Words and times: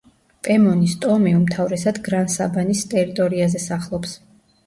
პემონის 0.45 0.93
ტომი 1.03 1.33
უმთავრესად 1.39 1.99
გრან-საბანის 2.09 2.83
ტერიტორიაზე 2.95 3.61
სახლობს. 3.67 4.17